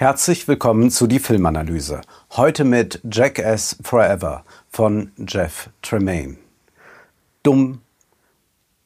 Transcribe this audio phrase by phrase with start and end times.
[0.00, 2.00] Herzlich willkommen zu die Filmanalyse.
[2.30, 6.38] Heute mit Jackass Forever von Jeff Tremaine.
[7.42, 7.82] Dumm,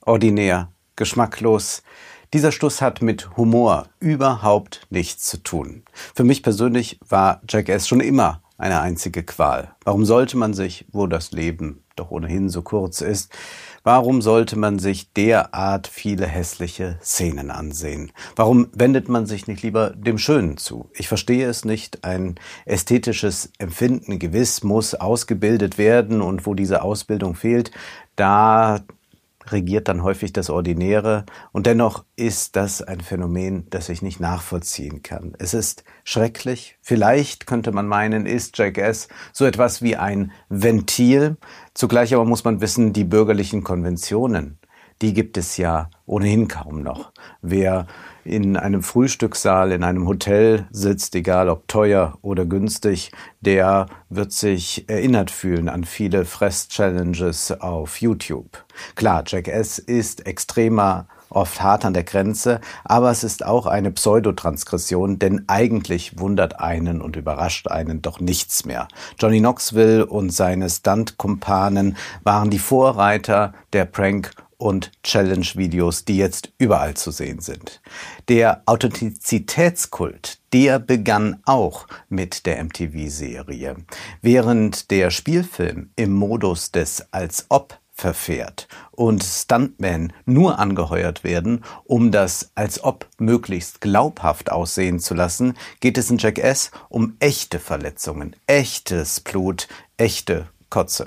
[0.00, 1.84] ordinär, geschmacklos.
[2.32, 5.84] Dieser Stuss hat mit Humor überhaupt nichts zu tun.
[6.16, 9.72] Für mich persönlich war Jackass schon immer eine einzige Qual.
[9.84, 13.32] Warum sollte man sich, wo das Leben doch ohnehin so kurz ist,
[13.86, 18.12] Warum sollte man sich derart viele hässliche Szenen ansehen?
[18.34, 20.88] Warum wendet man sich nicht lieber dem Schönen zu?
[20.94, 22.02] Ich verstehe es nicht.
[22.02, 27.72] Ein ästhetisches Empfinden gewiss muss ausgebildet werden und wo diese Ausbildung fehlt,
[28.16, 28.80] da
[29.46, 35.02] regiert dann häufig das Ordinäre und dennoch ist das ein Phänomen, das ich nicht nachvollziehen
[35.02, 35.34] kann.
[35.38, 36.76] Es ist schrecklich.
[36.80, 41.36] Vielleicht könnte man meinen, ist Jackass so etwas wie ein Ventil.
[41.74, 44.58] Zugleich aber muss man wissen, die bürgerlichen Konventionen,
[45.02, 47.12] die gibt es ja ohnehin kaum noch.
[47.42, 47.86] Wer
[48.24, 54.88] in einem Frühstückssaal in einem Hotel sitzt, egal ob teuer oder günstig, der wird sich
[54.88, 58.64] erinnert fühlen an viele Fress-Challenges auf YouTube.
[58.94, 65.18] Klar, Jackass ist extremer oft hart an der Grenze, aber es ist auch eine Pseudotransgression,
[65.18, 68.88] denn eigentlich wundert einen und überrascht einen doch nichts mehr.
[69.18, 76.94] Johnny Knoxville und seine Stunt-Kumpanen waren die Vorreiter der Prank- und Challenge-Videos, die jetzt überall
[76.94, 77.80] zu sehen sind.
[78.28, 83.76] Der Authentizitätskult, der begann auch mit der MTV-Serie.
[84.22, 92.10] Während der Spielfilm im Modus des als ob verfährt und Stuntmen nur angeheuert werden, um
[92.10, 98.34] das als ob möglichst glaubhaft aussehen zu lassen, geht es in Jackass um echte Verletzungen,
[98.46, 101.06] echtes Blut, echte Kotze.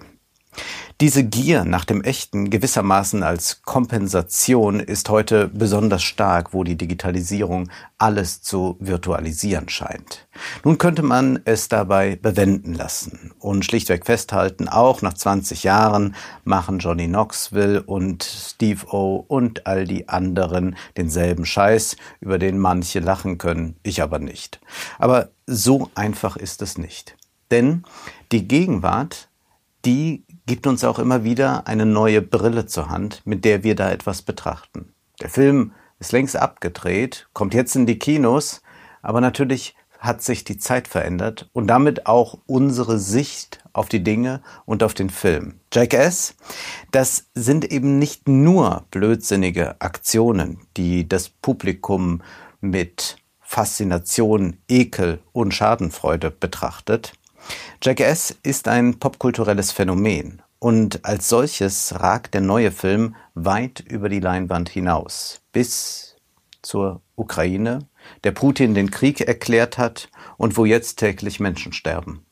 [0.99, 7.69] Diese Gier nach dem Echten gewissermaßen als Kompensation ist heute besonders stark, wo die Digitalisierung
[7.99, 10.27] alles zu virtualisieren scheint.
[10.63, 16.15] Nun könnte man es dabei bewenden lassen und schlichtweg festhalten, auch nach 20 Jahren
[16.45, 23.01] machen Johnny Knoxville und Steve O und all die anderen denselben Scheiß, über den manche
[23.01, 24.59] lachen können, ich aber nicht.
[24.97, 27.15] Aber so einfach ist es nicht.
[27.51, 27.83] Denn
[28.31, 29.29] die Gegenwart,
[29.85, 33.91] die gibt uns auch immer wieder eine neue Brille zur Hand, mit der wir da
[33.91, 34.93] etwas betrachten.
[35.21, 38.61] Der Film ist längst abgedreht, kommt jetzt in die Kinos,
[39.01, 44.41] aber natürlich hat sich die Zeit verändert und damit auch unsere Sicht auf die Dinge
[44.65, 45.59] und auf den Film.
[45.73, 46.35] Jackass,
[46.91, 52.21] das sind eben nicht nur blödsinnige Aktionen, die das Publikum
[52.61, 57.13] mit Faszination, Ekel und Schadenfreude betrachtet.
[57.81, 64.19] Jackass ist ein popkulturelles Phänomen und als solches ragt der neue Film weit über die
[64.19, 66.15] Leinwand hinaus, bis
[66.61, 67.87] zur Ukraine,
[68.23, 72.23] der Putin den Krieg erklärt hat und wo jetzt täglich Menschen sterben.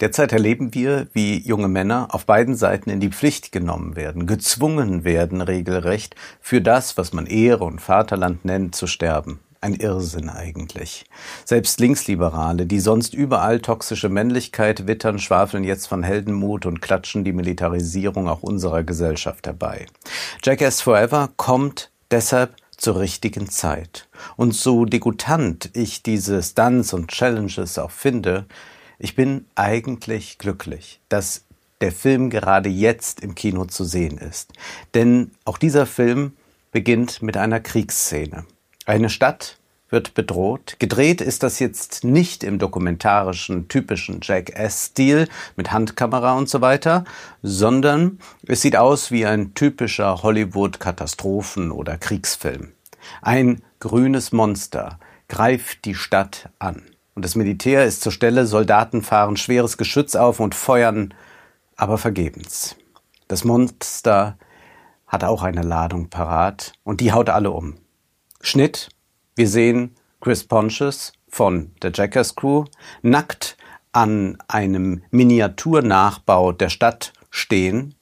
[0.00, 5.04] Derzeit erleben wir, wie junge Männer auf beiden Seiten in die Pflicht genommen werden, gezwungen
[5.04, 9.40] werden regelrecht, für das, was man Ehre und Vaterland nennt, zu sterben.
[9.60, 11.06] Ein Irrsinn eigentlich.
[11.44, 17.32] Selbst Linksliberale, die sonst überall toxische Männlichkeit wittern, schwafeln jetzt von Heldenmut und klatschen die
[17.32, 19.86] Militarisierung auch unserer Gesellschaft herbei.
[20.44, 24.08] Jackass Forever kommt deshalb zur richtigen Zeit.
[24.36, 28.46] Und so degutant ich diese Stunts und Challenges auch finde,
[28.98, 31.44] ich bin eigentlich glücklich, dass
[31.80, 34.52] der Film gerade jetzt im Kino zu sehen ist.
[34.94, 36.32] Denn auch dieser Film
[36.72, 38.44] beginnt mit einer Kriegsszene.
[38.86, 39.58] Eine Stadt
[39.88, 40.76] wird bedroht.
[40.78, 47.02] Gedreht ist das jetzt nicht im dokumentarischen, typischen Jackass-Stil mit Handkamera und so weiter,
[47.42, 52.74] sondern es sieht aus wie ein typischer Hollywood-Katastrophen- oder Kriegsfilm.
[53.22, 56.82] Ein grünes Monster greift die Stadt an.
[57.16, 61.12] Und das Militär ist zur Stelle, Soldaten fahren schweres Geschütz auf und feuern,
[61.76, 62.76] aber vergebens.
[63.26, 64.38] Das Monster
[65.08, 67.78] hat auch eine Ladung parat und die haut alle um.
[68.46, 68.90] Schnitt.
[69.34, 72.64] Wir sehen Chris Pontius von der Jackass Crew
[73.02, 73.56] nackt
[73.90, 77.96] an einem Miniaturnachbau der Stadt stehen.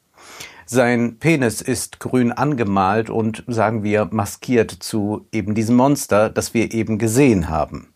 [0.67, 6.75] Sein Penis ist grün angemalt und, sagen wir, maskiert zu eben diesem Monster, das wir
[6.75, 7.95] eben gesehen haben.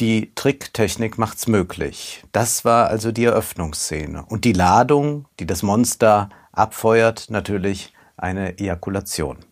[0.00, 2.24] Die Tricktechnik macht's möglich.
[2.32, 4.24] Das war also die Eröffnungsszene.
[4.26, 9.44] Und die Ladung, die das Monster abfeuert, natürlich eine Ejakulation.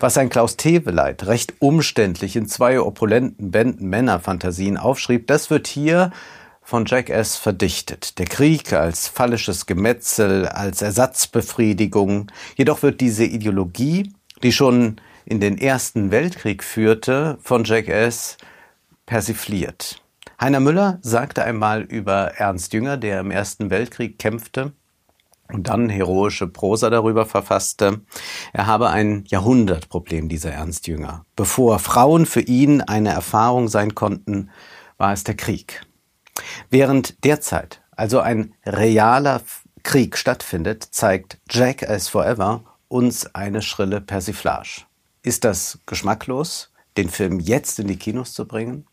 [0.00, 6.10] Was ein Klaus Teweleit recht umständlich in zwei opulenten Bänden Männerfantasien aufschrieb, das wird hier
[6.62, 8.18] von Jackass verdichtet.
[8.18, 12.30] Der Krieg als phallisches Gemetzel, als Ersatzbefriedigung.
[12.56, 14.12] Jedoch wird diese Ideologie,
[14.42, 18.36] die schon in den Ersten Weltkrieg führte, von Jackass
[19.06, 20.02] persifliert.
[20.40, 24.72] Heiner Müller sagte einmal über Ernst Jünger, der im Ersten Weltkrieg kämpfte,
[25.52, 28.00] und dann heroische Prosa darüber verfasste.
[28.52, 31.24] Er habe ein Jahrhundertproblem, dieser Ernst Jünger.
[31.36, 34.50] Bevor Frauen für ihn eine Erfahrung sein konnten,
[34.98, 35.82] war es der Krieg.
[36.70, 39.40] Während derzeit also ein realer
[39.82, 44.82] Krieg stattfindet, zeigt Jack as Forever uns eine schrille Persiflage.
[45.22, 48.86] Ist das geschmacklos, den Film jetzt in die Kinos zu bringen?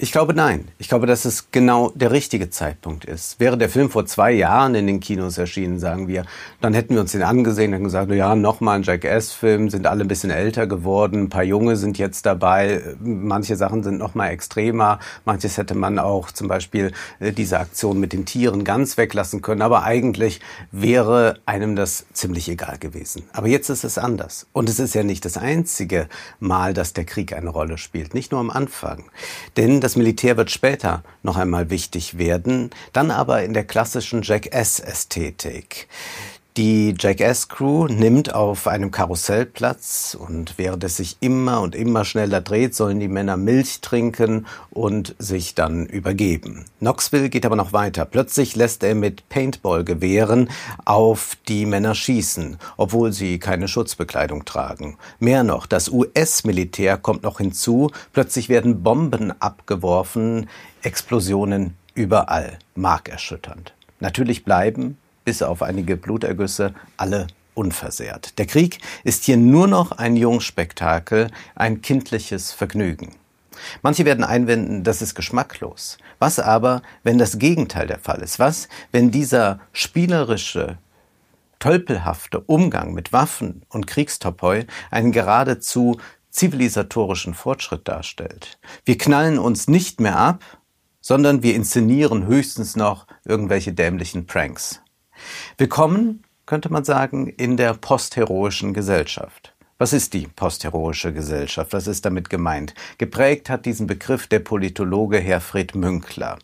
[0.00, 0.68] Ich glaube nein.
[0.78, 3.40] Ich glaube, dass es genau der richtige Zeitpunkt ist.
[3.40, 6.24] Wäre der Film vor zwei Jahren in den Kinos erschienen, sagen wir,
[6.60, 10.08] dann hätten wir uns den angesehen und gesagt, ja, nochmal ein Jackass-Film, sind alle ein
[10.08, 15.58] bisschen älter geworden, ein paar Junge sind jetzt dabei, manche Sachen sind nochmal extremer, manches
[15.58, 19.82] hätte man auch zum Beispiel äh, diese Aktion mit den Tieren ganz weglassen können, aber
[19.82, 20.38] eigentlich
[20.70, 23.24] wäre einem das ziemlich egal gewesen.
[23.32, 24.46] Aber jetzt ist es anders.
[24.52, 26.08] Und es ist ja nicht das einzige
[26.38, 29.02] Mal, dass der Krieg eine Rolle spielt, nicht nur am Anfang.
[29.56, 35.88] Denn das Militär wird später noch einmal wichtig werden, dann aber in der klassischen Jackass-Ästhetik.
[36.58, 42.40] Die Jackass-Crew nimmt auf einem Karussell Platz und während es sich immer und immer schneller
[42.40, 46.64] dreht, sollen die Männer Milch trinken und sich dann übergeben.
[46.80, 48.04] Knoxville geht aber noch weiter.
[48.04, 50.50] Plötzlich lässt er mit Paintball-Gewehren
[50.84, 54.98] auf die Männer schießen, obwohl sie keine Schutzbekleidung tragen.
[55.20, 57.92] Mehr noch, das US-Militär kommt noch hinzu.
[58.12, 60.48] Plötzlich werden Bomben abgeworfen,
[60.82, 62.58] Explosionen überall.
[62.74, 63.74] Markerschütternd.
[64.00, 64.98] Natürlich bleiben
[65.28, 68.38] bis auf einige Blutergüsse, alle unversehrt.
[68.38, 73.14] Der Krieg ist hier nur noch ein Jungspektakel, ein kindliches Vergnügen.
[73.82, 75.98] Manche werden einwenden, das ist geschmacklos.
[76.18, 78.38] Was aber, wenn das Gegenteil der Fall ist?
[78.38, 80.78] Was, wenn dieser spielerische,
[81.58, 88.58] tölpelhafte Umgang mit Waffen und Kriegstopoi einen geradezu zivilisatorischen Fortschritt darstellt?
[88.86, 90.42] Wir knallen uns nicht mehr ab,
[91.00, 94.80] sondern wir inszenieren höchstens noch irgendwelche dämlichen Pranks.
[95.56, 99.54] Willkommen, könnte man sagen, in der postheroischen Gesellschaft.
[99.78, 101.72] Was ist die postheroische Gesellschaft?
[101.72, 102.74] Was ist damit gemeint?
[102.98, 106.38] Geprägt hat diesen Begriff der Politologe Herfried Münkler.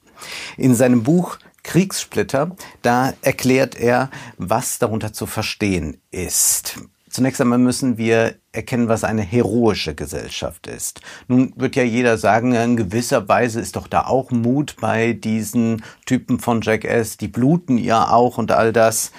[0.56, 6.78] In seinem Buch Kriegssplitter, da erklärt er, was darunter zu verstehen ist.
[7.08, 11.00] Zunächst einmal müssen wir erkennen, was eine heroische Gesellschaft ist.
[11.28, 15.82] Nun wird ja jeder sagen, in gewisser Weise ist doch da auch Mut bei diesen
[16.06, 19.12] Typen von Jackass, die bluten ja auch und all das.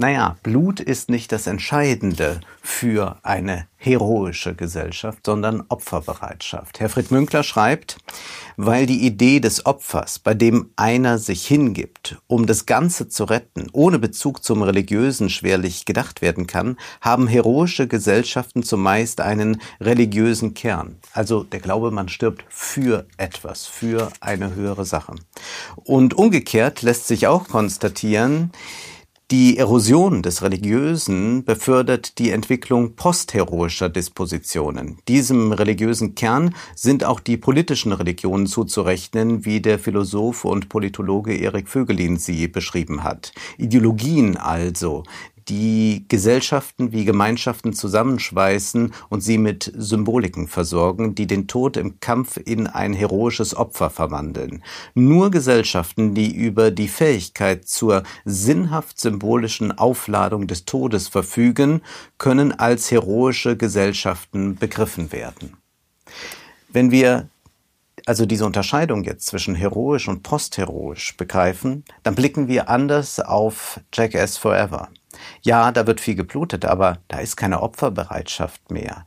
[0.00, 6.78] Naja, Blut ist nicht das Entscheidende für eine heroische Gesellschaft, sondern Opferbereitschaft.
[6.78, 7.98] Herfried Münkler schreibt,
[8.56, 13.66] weil die Idee des Opfers, bei dem einer sich hingibt, um das Ganze zu retten,
[13.72, 20.94] ohne Bezug zum Religiösen schwerlich gedacht werden kann, haben heroische Gesellschaften zumeist einen religiösen Kern.
[21.12, 25.16] Also der Glaube, man stirbt für etwas, für eine höhere Sache.
[25.74, 28.52] Und umgekehrt lässt sich auch konstatieren,
[29.30, 34.96] die Erosion des Religiösen befördert die Entwicklung postheroischer Dispositionen.
[35.06, 41.68] Diesem religiösen Kern sind auch die politischen Religionen zuzurechnen, wie der Philosoph und Politologe Erik
[41.68, 43.32] Vögelin sie beschrieben hat.
[43.58, 45.02] Ideologien also,
[45.48, 52.36] die Gesellschaften wie Gemeinschaften zusammenschweißen und sie mit Symboliken versorgen, die den Tod im Kampf
[52.36, 54.62] in ein heroisches Opfer verwandeln.
[54.94, 61.82] Nur Gesellschaften, die über die Fähigkeit zur sinnhaft symbolischen Aufladung des Todes verfügen,
[62.18, 65.56] können als heroische Gesellschaften begriffen werden.
[66.70, 67.28] Wenn wir
[68.06, 74.38] also diese Unterscheidung jetzt zwischen heroisch und postheroisch begreifen, dann blicken wir anders auf Jackass
[74.38, 74.88] Forever.
[75.42, 79.04] Ja, da wird viel geblutet, aber da ist keine Opferbereitschaft mehr.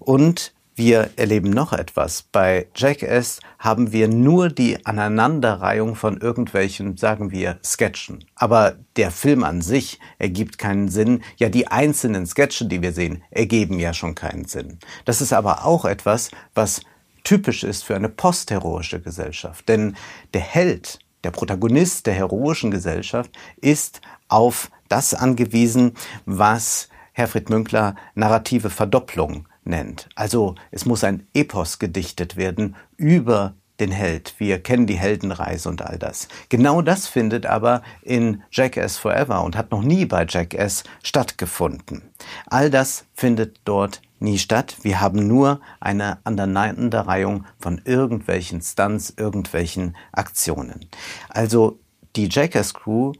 [0.00, 2.22] Und wir erleben noch etwas.
[2.22, 8.24] Bei Jackass haben wir nur die Aneinanderreihung von irgendwelchen, sagen wir, Sketchen.
[8.34, 11.22] Aber der Film an sich ergibt keinen Sinn.
[11.36, 14.80] Ja, die einzelnen Sketche, die wir sehen, ergeben ja schon keinen Sinn.
[15.04, 16.80] Das ist aber auch etwas, was
[17.22, 19.68] typisch ist für eine postheroische Gesellschaft.
[19.68, 19.96] Denn
[20.34, 23.30] der Held, der Protagonist der heroischen Gesellschaft
[23.60, 30.08] ist auf das angewiesen, was Herfried Münkler narrative Verdopplung nennt.
[30.14, 34.34] Also es muss ein Epos gedichtet werden über den Held.
[34.38, 36.28] Wir kennen die Heldenreise und all das.
[36.48, 42.02] Genau das findet aber in Jackass Forever und hat noch nie bei Jackass stattgefunden.
[42.46, 44.76] All das findet dort nie statt.
[44.82, 50.86] Wir haben nur eine Aneinanderreihung von irgendwelchen Stunts, irgendwelchen Aktionen.
[51.30, 51.80] Also
[52.14, 53.12] die Jackass Crew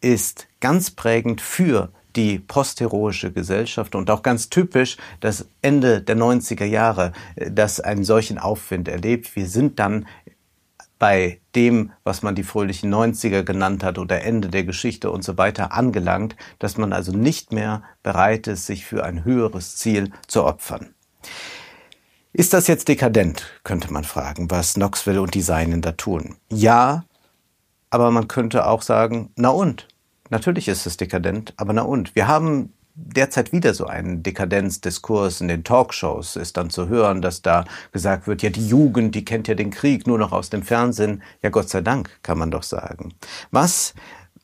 [0.00, 6.64] ist ganz prägend für die postheroische Gesellschaft und auch ganz typisch das Ende der 90er
[6.64, 9.34] Jahre, äh, das einen solchen Aufwind erlebt.
[9.36, 10.06] Wir sind dann
[10.98, 15.38] bei dem, was man die fröhlichen 90er genannt hat oder Ende der Geschichte und so
[15.38, 20.44] weiter angelangt, dass man also nicht mehr bereit ist, sich für ein höheres Ziel zu
[20.44, 20.94] opfern.
[22.32, 26.36] Ist das jetzt dekadent, könnte man fragen, was Knoxville und die Seinen da tun?
[26.50, 27.04] Ja,
[27.90, 29.88] aber man könnte auch sagen, na und?
[30.30, 32.14] Natürlich ist es dekadent, aber na und?
[32.14, 37.42] Wir haben derzeit wieder so einen Dekadenzdiskurs in den Talkshows ist dann zu hören, dass
[37.42, 40.62] da gesagt wird, ja, die Jugend, die kennt ja den Krieg nur noch aus dem
[40.62, 41.22] Fernsehen.
[41.42, 43.14] Ja, Gott sei Dank, kann man doch sagen.
[43.50, 43.94] Was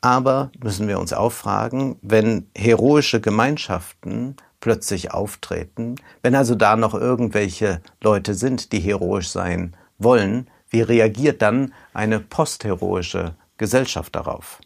[0.00, 6.94] aber, müssen wir uns auch fragen, wenn heroische Gemeinschaften plötzlich auftreten, wenn also da noch
[6.94, 14.58] irgendwelche Leute sind, die heroisch sein wollen, wie reagiert dann eine postheroische Gesellschaft darauf?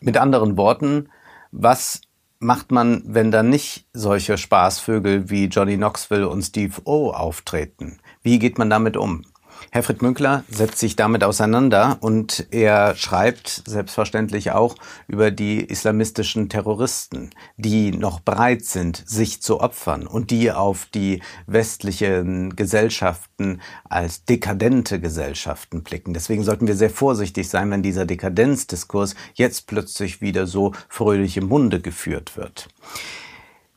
[0.00, 1.10] Mit anderen Worten,
[1.52, 2.00] was
[2.38, 7.98] macht man, wenn da nicht solche Spaßvögel wie Johnny Knoxville und Steve O auftreten?
[8.22, 9.26] Wie geht man damit um?
[9.70, 14.76] Herfried Münkler setzt sich damit auseinander und er schreibt selbstverständlich auch
[15.08, 21.22] über die islamistischen Terroristen, die noch bereit sind, sich zu opfern und die auf die
[21.46, 26.14] westlichen Gesellschaften als dekadente Gesellschaften blicken.
[26.14, 31.48] Deswegen sollten wir sehr vorsichtig sein, wenn dieser Dekadenzdiskurs jetzt plötzlich wieder so fröhlich im
[31.48, 32.68] Munde geführt wird.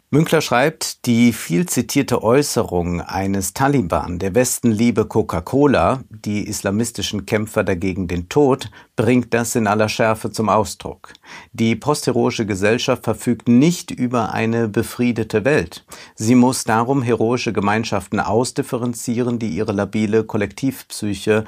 [0.09, 7.65] Münkler schreibt, die viel zitierte Äußerung eines Taliban, der Westen liebe Coca-Cola, die islamistischen Kämpfer
[7.65, 11.11] dagegen den Tod, bringt das in aller Schärfe zum Ausdruck.
[11.51, 15.85] Die postheroische Gesellschaft verfügt nicht über eine befriedete Welt.
[16.15, 21.43] Sie muss darum heroische Gemeinschaften ausdifferenzieren, die ihre labile Kollektivpsyche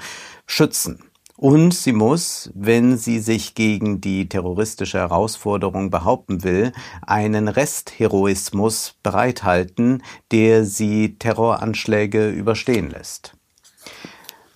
[0.46, 1.09] schützen.
[1.42, 10.04] Und sie muss, wenn sie sich gegen die terroristische Herausforderung behaupten will, einen Restheroismus bereithalten,
[10.34, 13.38] der sie Terroranschläge überstehen lässt.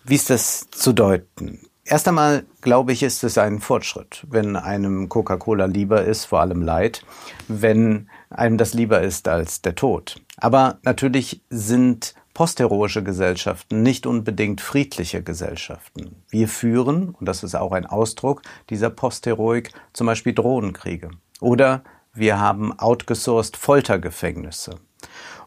[0.03, 1.61] Wie ist das zu deuten?
[1.85, 6.61] Erst einmal glaube ich, ist es ein Fortschritt, wenn einem Coca-Cola lieber ist, vor allem
[6.61, 7.05] Leid,
[7.47, 10.21] wenn einem das lieber ist als der Tod.
[10.35, 16.23] Aber natürlich sind postheroische Gesellschaften nicht unbedingt friedliche Gesellschaften.
[16.29, 21.11] Wir führen, und das ist auch ein Ausdruck dieser Postheroik, zum Beispiel Drohnenkriege.
[21.39, 24.79] Oder wir haben outgesourced Foltergefängnisse.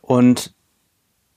[0.00, 0.54] Und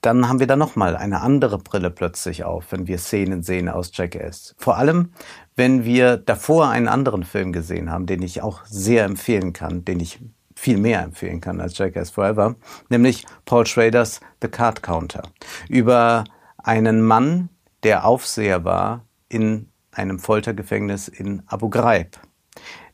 [0.00, 3.90] dann haben wir da nochmal eine andere Brille plötzlich auf, wenn wir Szenen sehen aus
[3.92, 4.54] Jackass.
[4.56, 5.12] Vor allem,
[5.56, 10.00] wenn wir davor einen anderen Film gesehen haben, den ich auch sehr empfehlen kann, den
[10.00, 10.20] ich
[10.60, 12.54] viel mehr empfehlen kann als Jackass Forever,
[12.90, 15.22] nämlich Paul Schraders The Card Counter.
[15.70, 16.24] Über
[16.58, 17.48] einen Mann,
[17.82, 22.18] der Aufseher war in einem Foltergefängnis in Abu Ghraib,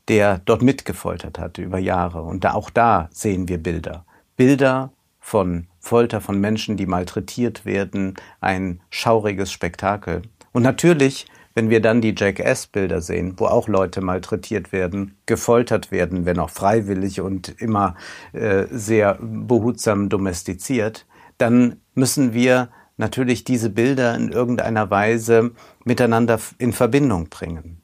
[0.06, 2.22] der dort mitgefoltert hat über Jahre.
[2.22, 4.06] Und da, auch da sehen wir Bilder.
[4.36, 10.22] Bilder von Folter von Menschen, die malträtiert werden, ein schauriges Spektakel.
[10.52, 16.26] Und natürlich wenn wir dann die Jackass-Bilder sehen, wo auch Leute malträtiert werden, gefoltert werden,
[16.26, 17.96] wenn auch freiwillig und immer
[18.34, 21.06] äh, sehr behutsam domestiziert,
[21.38, 27.80] dann müssen wir natürlich diese Bilder in irgendeiner Weise miteinander in Verbindung bringen.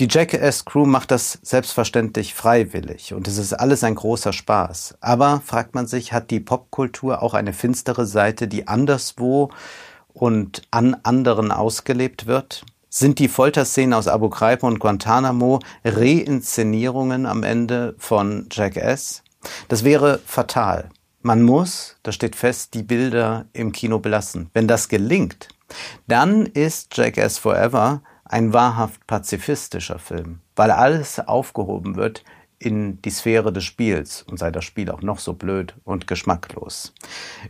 [0.00, 4.98] Die Jackass Crew macht das selbstverständlich freiwillig und es ist alles ein großer Spaß.
[5.00, 9.50] Aber fragt man sich, hat die Popkultur auch eine finstere Seite, die anderswo
[10.12, 12.66] und an anderen ausgelebt wird?
[12.90, 19.22] Sind die Folterszenen aus Abu Ghraib und Guantanamo Reinszenierungen am Ende von Jackass?
[19.68, 20.88] Das wäre fatal.
[21.20, 24.48] Man muss, das steht fest, die Bilder im Kino belassen.
[24.54, 25.48] Wenn das gelingt,
[26.06, 32.24] dann ist Jackass Forever ein wahrhaft pazifistischer Film, weil alles aufgehoben wird
[32.58, 36.94] in die Sphäre des Spiels und sei das Spiel auch noch so blöd und geschmacklos.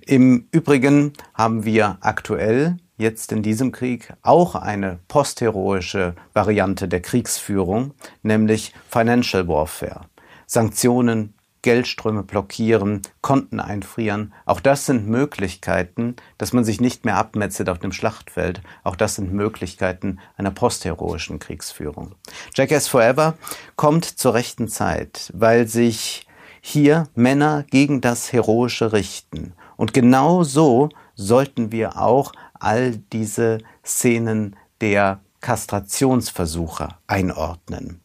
[0.04, 7.94] Im Übrigen haben wir aktuell jetzt in diesem Krieg auch eine postheroische Variante der Kriegsführung,
[8.22, 10.02] nämlich Financial Warfare.
[10.46, 14.32] Sanktionen, Geldströme blockieren, Konten einfrieren.
[14.46, 18.60] Auch das sind Möglichkeiten, dass man sich nicht mehr abmetzelt auf dem Schlachtfeld.
[18.84, 22.14] Auch das sind Möglichkeiten einer postheroischen Kriegsführung.
[22.54, 23.34] Jackass Forever
[23.76, 26.26] kommt zur rechten Zeit, weil sich
[26.60, 29.52] hier Männer gegen das Heroische richten.
[29.76, 38.00] Und genau so sollten wir auch all diese Szenen der Kastrationsversuche einordnen.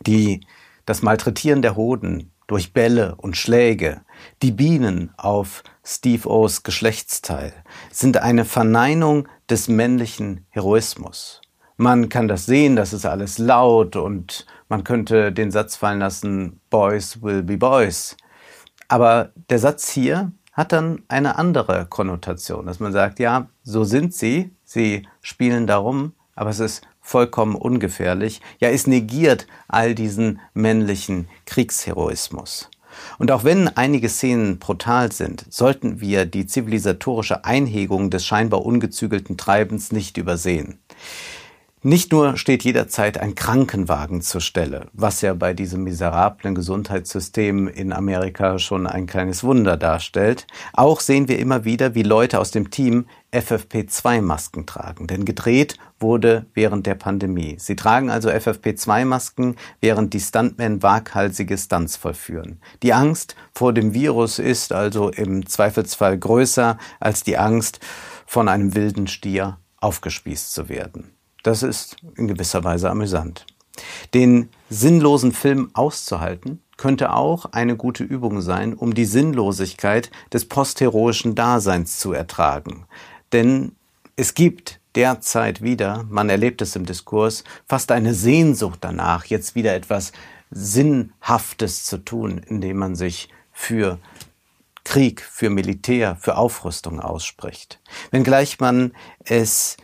[0.00, 0.40] Die,
[0.84, 4.02] das Malträtieren der Hoden durch Bälle und Schläge,
[4.42, 7.52] die Bienen auf Steve O's Geschlechtsteil
[7.90, 11.40] sind eine Verneinung des männlichen Heroismus.
[11.76, 16.60] Man kann das sehen, das ist alles laut und Man könnte den Satz fallen lassen,
[16.70, 18.16] Boys will be Boys.
[18.88, 24.14] Aber der Satz hier hat dann eine andere Konnotation, dass man sagt, ja, so sind
[24.14, 28.40] sie, sie spielen darum, aber es ist vollkommen ungefährlich.
[28.58, 32.70] Ja, es negiert all diesen männlichen Kriegsheroismus.
[33.18, 39.36] Und auch wenn einige Szenen brutal sind, sollten wir die zivilisatorische Einhegung des scheinbar ungezügelten
[39.36, 40.78] Treibens nicht übersehen.
[41.86, 47.92] Nicht nur steht jederzeit ein Krankenwagen zur Stelle, was ja bei diesem miserablen Gesundheitssystem in
[47.92, 52.70] Amerika schon ein kleines Wunder darstellt, auch sehen wir immer wieder, wie Leute aus dem
[52.70, 57.54] Team FFP2-Masken tragen, denn gedreht wurde während der Pandemie.
[57.60, 62.60] Sie tragen also FFP2-Masken, während die Stuntmen waghalsige Stunts vollführen.
[62.82, 67.78] Die Angst vor dem Virus ist also im Zweifelsfall größer als die Angst,
[68.26, 71.15] von einem wilden Stier aufgespießt zu werden.
[71.46, 73.46] Das ist in gewisser Weise amüsant.
[74.14, 81.36] Den sinnlosen Film auszuhalten, könnte auch eine gute Übung sein, um die Sinnlosigkeit des postheroischen
[81.36, 82.86] Daseins zu ertragen.
[83.32, 83.76] Denn
[84.16, 89.72] es gibt derzeit wieder, man erlebt es im Diskurs, fast eine Sehnsucht danach, jetzt wieder
[89.72, 90.10] etwas
[90.50, 94.00] Sinnhaftes zu tun, indem man sich für
[94.82, 97.80] Krieg, für Militär, für Aufrüstung ausspricht.
[98.10, 99.76] Wenngleich man es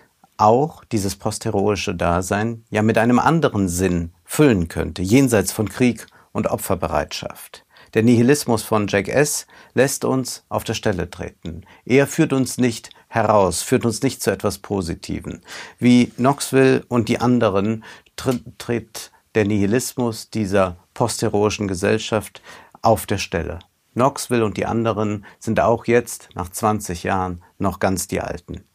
[0.42, 6.48] auch dieses postheroische Dasein ja mit einem anderen Sinn füllen könnte, jenseits von Krieg und
[6.48, 7.64] Opferbereitschaft.
[7.94, 9.46] Der Nihilismus von Jack S.
[9.74, 11.62] lässt uns auf der Stelle treten.
[11.84, 15.42] Er führt uns nicht heraus, führt uns nicht zu etwas Positiven.
[15.78, 17.84] Wie Knoxville und die anderen
[18.16, 22.42] tritt der Nihilismus dieser postheroischen Gesellschaft
[22.80, 23.60] auf der Stelle.
[23.92, 28.64] Knoxville und die anderen sind auch jetzt, nach 20 Jahren, noch ganz die Alten.